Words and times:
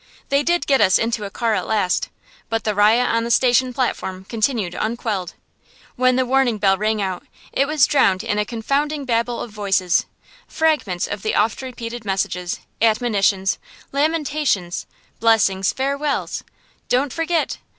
They 0.29 0.41
did 0.41 0.65
get 0.65 0.81
us 0.81 0.97
into 0.97 1.25
a 1.25 1.29
car 1.29 1.53
at 1.53 1.67
last, 1.67 2.09
but 2.49 2.63
the 2.63 2.73
riot 2.73 3.07
on 3.11 3.23
the 3.23 3.29
station 3.29 3.71
platform 3.71 4.25
continued 4.25 4.73
unquelled. 4.73 5.35
When 5.95 6.15
the 6.15 6.25
warning 6.25 6.57
bell 6.57 6.75
rang 6.75 6.99
out, 6.99 7.23
it 7.53 7.67
was 7.67 7.85
drowned 7.85 8.23
in 8.23 8.39
a 8.39 8.43
confounding 8.43 9.05
babel 9.05 9.39
of 9.39 9.51
voices, 9.51 10.07
fragments 10.47 11.05
of 11.05 11.21
the 11.21 11.35
oft 11.35 11.61
repeated 11.61 12.03
messages, 12.03 12.61
admonitions, 12.81 13.59
lamentations, 13.91 14.87
blessings, 15.19 15.71
farewells. 15.71 16.43
"Don't 16.89 17.13
forget!" 17.13 17.59